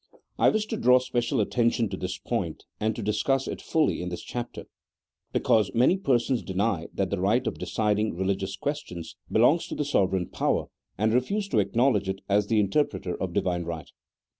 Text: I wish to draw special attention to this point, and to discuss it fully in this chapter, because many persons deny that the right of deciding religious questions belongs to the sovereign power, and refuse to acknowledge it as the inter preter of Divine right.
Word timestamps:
I 0.39 0.49
wish 0.49 0.65
to 0.65 0.77
draw 0.77 0.97
special 0.97 1.39
attention 1.41 1.87
to 1.89 1.95
this 1.95 2.17
point, 2.17 2.63
and 2.79 2.95
to 2.95 3.03
discuss 3.03 3.47
it 3.47 3.61
fully 3.61 4.01
in 4.01 4.09
this 4.09 4.23
chapter, 4.23 4.63
because 5.31 5.75
many 5.75 5.95
persons 5.95 6.41
deny 6.41 6.87
that 6.95 7.11
the 7.11 7.21
right 7.21 7.45
of 7.45 7.59
deciding 7.59 8.15
religious 8.15 8.55
questions 8.55 9.15
belongs 9.31 9.67
to 9.67 9.75
the 9.75 9.85
sovereign 9.85 10.29
power, 10.29 10.69
and 10.97 11.13
refuse 11.13 11.47
to 11.49 11.59
acknowledge 11.59 12.09
it 12.09 12.21
as 12.27 12.47
the 12.47 12.59
inter 12.59 12.83
preter 12.83 13.13
of 13.15 13.31
Divine 13.33 13.61
right. 13.65 13.91